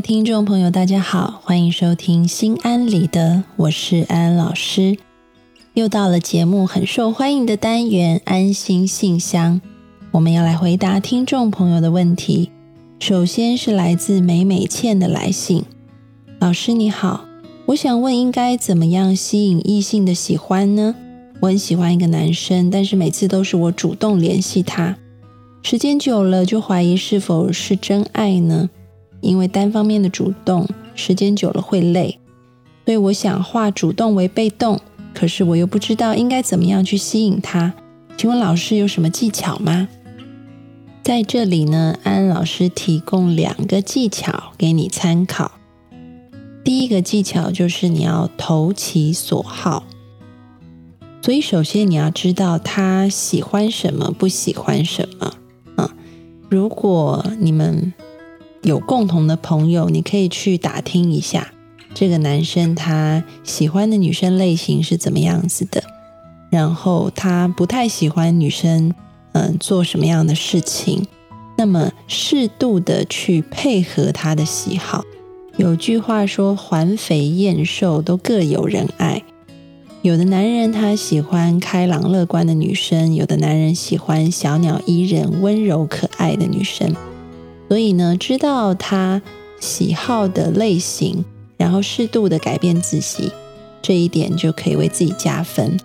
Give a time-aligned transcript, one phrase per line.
[0.00, 4.96] 听众朋友，大家好，欢迎收听心安理得，我是安安老师。
[5.74, 9.60] 又到了节目很受欢迎的单元——安心信箱，
[10.12, 12.50] 我们要来回答听众朋友的问题。
[12.98, 15.64] 首先是来自美美倩的来信：
[16.38, 17.26] 老师你好，
[17.66, 20.94] 我想问，应该怎么样吸引异性的喜欢呢？
[21.40, 24.96] 我很喜欢一个男生，但是每次都是我主动联系他，
[25.62, 28.70] 时间久了就怀疑是否是真爱呢？
[29.20, 32.18] 因为单方面的主动，时间久了会累，
[32.84, 34.80] 所以我想化主动为被动。
[35.12, 37.74] 可是我又不知道应该怎么样去吸引他，
[38.16, 39.88] 请问老师有什么技巧吗？
[41.02, 45.52] 在这里呢，安安老师提供两个技巧给你参考。
[46.62, 49.84] 第一个技巧就是你要投其所好，
[51.22, 55.34] 所以首先你要知道他喜欢什么，不喜欢什么。
[55.76, 55.88] 嗯，
[56.48, 57.92] 如果你们
[58.62, 61.52] 有共同的朋友，你可以去打听一下
[61.94, 65.82] 这个男生他喜欢的女生类型是怎么样子的，
[66.50, 68.92] 然后他不太喜欢女生，
[69.32, 71.06] 嗯，做什么样的事情，
[71.56, 75.04] 那么适度的去配合他的喜好。
[75.56, 79.22] 有句话说“环肥燕瘦都各有人爱”，
[80.02, 86.94] 有的男人他喜欢开朗乐观的女生，有的男人喜欢小鸟依人、温柔可爱的女生。
[87.70, 89.22] 所以呢，知道他
[89.60, 91.24] 喜好的类型，
[91.56, 93.30] 然后适度的改变自己，
[93.80, 95.78] 这一点就可以为自己加分。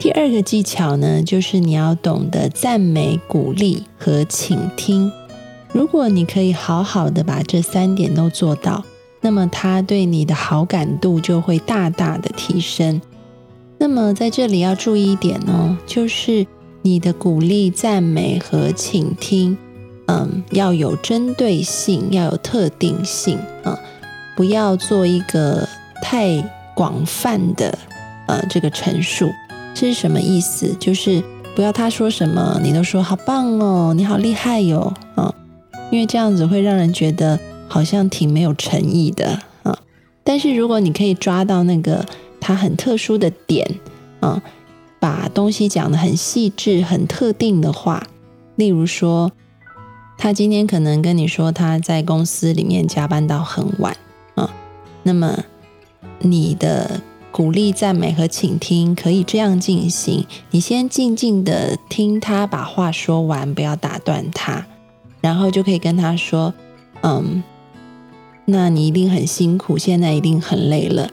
[0.00, 5.12] 第二个技巧呢，就是你要懂得赞美、鼓励和倾听。
[5.72, 8.82] 如果你可以好好的把这三点都做到，
[9.20, 13.00] 那么他对你的好感度就会大大的提升。
[13.78, 16.44] 那么在这里要注意一点哦，就是
[16.82, 19.56] 你的鼓励、赞美和倾听。
[20.12, 23.78] 嗯，要有针对性，要有特定性啊，
[24.34, 25.68] 不要做一个
[26.02, 26.42] 太
[26.74, 27.78] 广泛的
[28.26, 29.30] 呃这个陈述。
[29.72, 30.74] 这是什么意思？
[30.80, 31.22] 就是
[31.54, 35.32] 不要他说什么，你都说好棒哦，你好厉害哟啊，
[35.92, 37.38] 因为这样子会让人觉得
[37.68, 39.78] 好像挺没有诚意的啊。
[40.24, 42.04] 但是如果你可以抓到那个
[42.40, 43.64] 他很特殊的点
[44.18, 44.42] 啊，
[44.98, 48.04] 把东西讲得很细致、很特定的话，
[48.56, 49.30] 例如说。
[50.22, 53.96] 他今天可能跟你说他在公司里面加班到很晚
[54.34, 54.50] 啊，
[55.02, 55.44] 那么
[56.18, 57.00] 你的
[57.32, 64.66] 鼓励、赞美和倾听可以这样进行：你先静静的听他把话说完，不要打断他，
[65.22, 66.52] 然后就可以跟他说
[67.00, 67.42] ：“嗯，
[68.44, 71.08] 那你一定很辛苦，现在一定很累了。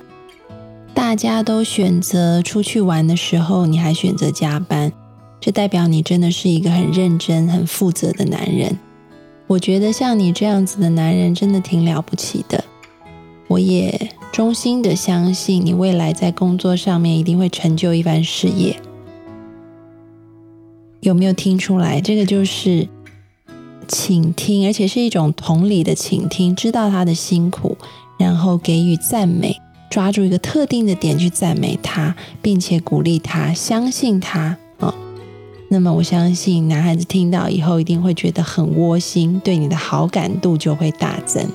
[0.94, 4.92] 大家都选择出去玩的时候，你还选择加班，
[5.40, 8.78] 这代表你真的是一个很认真、很负责的男人。”
[9.48, 12.64] 我觉得像你这样子的男人真的挺了不起的，
[13.48, 18.76] 我也衷心的相信你未来在工作上面一定会成就一番事业。
[21.00, 22.02] 有没有听出来？
[22.02, 22.90] 这个就是
[23.88, 27.78] 倾听，而且是一种同理的倾听，知道他的辛苦，
[28.20, 29.56] 然后给予赞美，
[29.90, 34.58] 抓住一个特定的点去赞美他，并且鼓励他，相信他。
[35.70, 41.46] 那么我相信男孩子听到以后一定会觉得很窝心，对你的好感度就会大增。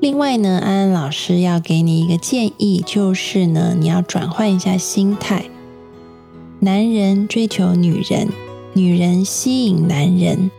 [0.00, 5.44] 另外呢，安安老师要给你一个建议，就是呢，你要转换一下心态。
[6.60, 8.28] 男人追求女人，
[8.72, 10.50] 女人吸引男人，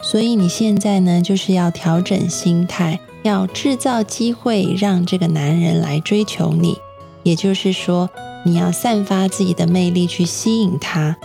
[0.00, 6.78] 所以你现在呢，就是要调整心态，要制造机会让这个男人来追求你。
[7.22, 8.08] 也就是说，
[8.44, 11.16] 你要散发自己的魅力去吸引他。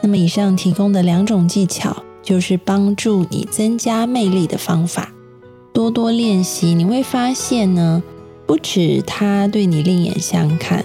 [0.00, 5.12] 那么，以上提供的两种技巧，就是帮助你增加魅力的方法。
[5.72, 8.02] 多多练习，你会发现呢，
[8.46, 10.84] 不止他对你另眼相看，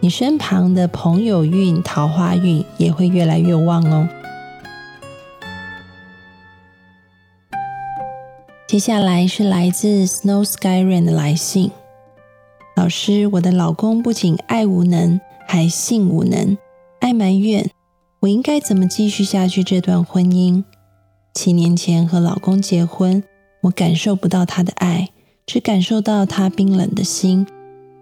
[0.00, 4.08] 你身旁的朋友运、桃花运也会越来越旺哦。
[8.66, 11.70] 接下来是来自 Snow Sky Rain 的来信：
[12.74, 16.58] 老师，我的老公不仅爱无能，还性无能，
[16.98, 17.70] 爱埋怨。
[18.24, 20.64] 我应该怎么继续下去这段婚姻？
[21.34, 23.22] 七年前和老公结婚，
[23.60, 25.10] 我感受不到他的爱，
[25.44, 27.46] 只感受到他冰冷的心。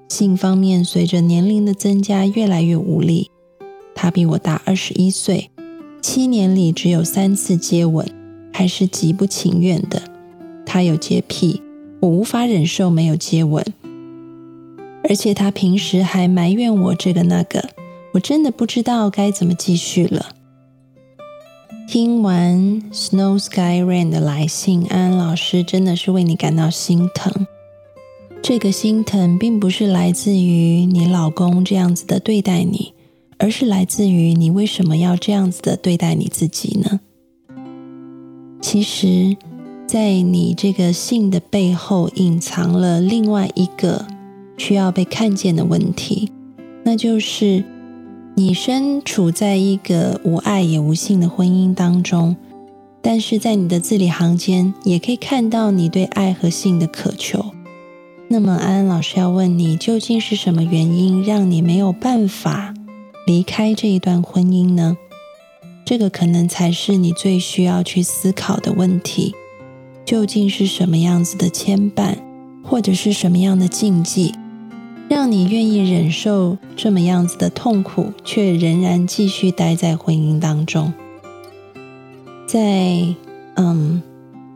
[0.09, 3.33] 性方面，随着年龄的增加，越来越无力。
[3.97, 5.51] 他比我大二十一岁，
[6.01, 8.07] 七年里只有三次接吻，
[8.53, 10.03] 还是极不情愿的。
[10.65, 11.61] 他有洁癖，
[11.99, 13.65] 我无法忍受没有接吻，
[15.03, 17.71] 而且他平时还埋怨我这个那个。
[18.13, 20.35] 我真的不知道该怎么继续了。
[21.89, 27.47] 听完 Snow Sky Rain 的来信，安安老师真的是为你感到心疼。
[28.43, 32.93] 这个心疼并不是来自于你老公这样子的对待你，
[33.39, 37.01] 而是来自于你为什么要这样子的对待你自己呢？
[38.61, 39.37] 其实，
[39.87, 44.07] 在你这个信的背后，隐藏了另外一个
[44.59, 46.31] 需要被看见的问题，
[46.85, 47.65] 那就是。
[48.35, 52.37] 你身处在一个无爱也无性的婚姻当中，
[53.03, 57.53] 但是在你的字里行间也可以看到你对爱和性的渴求。
[58.29, 62.73] 那么，安安老师要问你，究竟是什么原因让你没有办法
[63.27, 64.97] 离开这一段婚姻呢？
[65.85, 69.35] 这个可能才是你最需要去思考的问题。
[70.07, 72.17] 究竟是什么样子的牵绊，
[72.65, 74.33] 或者是什么样的禁忌？
[75.13, 80.91] 让你愿意忍受这么样子的痛苦，却仍然继续待在婚姻当中。
[82.47, 83.15] 在
[83.57, 84.03] 嗯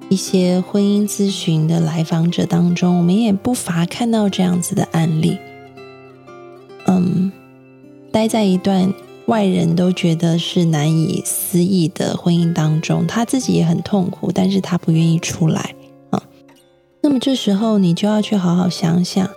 [0.09, 5.37] 一些婚姻咨询的来访者当中，我们也不乏看到这样子的案例。
[6.87, 7.31] 嗯，
[8.11, 8.95] 待在一段
[9.27, 15.75] 外人都觉得是难以思议的婚姻当中，他自己也很痛苦，但是他不愿意出来
[16.09, 16.23] 啊。
[17.03, 19.29] 那么这时候，你就要去好好想想。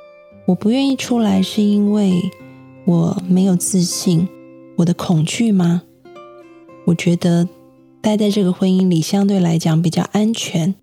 [0.49, 2.31] 我不愿意出来，是因为
[2.83, 4.27] 我没有自信，
[4.77, 5.83] 我的恐惧吗？
[6.85, 7.47] 我觉得
[8.01, 10.73] 待在这个婚姻里相对来讲比较安全，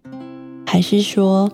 [0.65, 1.51] 还是说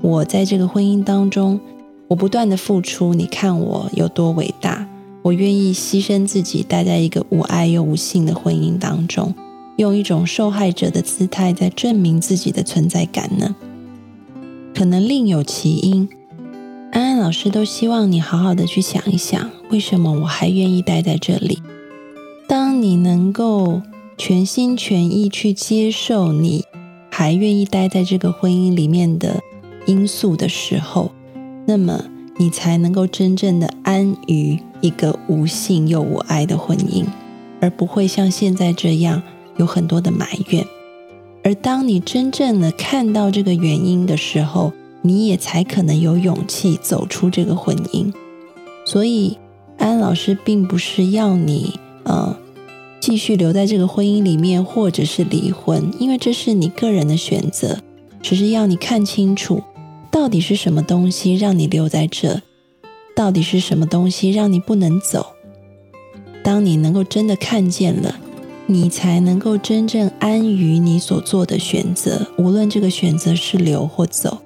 [0.00, 1.58] 我在这个婚姻当中，
[2.06, 4.86] 我不断的付出，你看我有多伟大，
[5.22, 9.34] 我愿意牺牲自己，待在一个无爱又无性的婚姻当中，
[9.74, 13.56] 用一种受害者的姿态在证明自己的存在感呢？
[14.72, 16.08] 可能另有其因。
[16.92, 21.62] 安安老师都希望你好好的去想一想，为什么我还愿意待在这里？
[22.48, 23.80] 当你能够
[24.18, 26.64] 全心全意去接受你
[27.08, 29.40] 还愿意待在这个婚姻里面的
[29.86, 31.12] 因素的时候，
[31.66, 32.04] 那么
[32.38, 37.04] 你才能够真正的安于一个无性又无爱的婚姻，
[37.60, 39.22] 而不会像现在这样
[39.56, 40.66] 有很多的埋怨。
[41.44, 48.12] 而当你真正的看到这个原因的时候，你也才可能有勇气走出这个婚姻，
[48.84, 49.38] 所以
[49.78, 52.36] 安老师并不是要你呃
[53.00, 57.78] 继续留在这个婚姻里面，或者是离婚，因为这是你个人的选择。
[58.22, 59.62] 只是要你看清楚，
[60.10, 62.42] 到底是什么东西让你留在这，
[63.16, 65.32] 到底是什么东西让你不能走。
[66.42, 68.16] 当你能够真的看见了，
[68.66, 74.42] 你才能够真正安于你所做的选择，无论这个选择是留或走。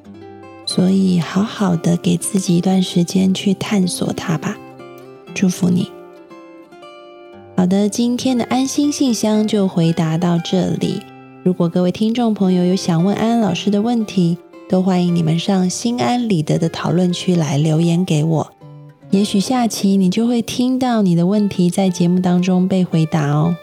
[0.66, 4.56] 所以，好好的给自己一段时间去探索它吧。
[5.34, 5.90] 祝福你。
[7.56, 11.00] 好的，今天的安心信箱就回答到这里。
[11.42, 14.38] 如果各位听众朋友有想问安安老师的问题，
[14.68, 18.50] 都欢迎你们上心安理得的讨论区来留言给我。
[19.10, 23.54] 也许下期你就会听到你的问题在节目当中被回答哦。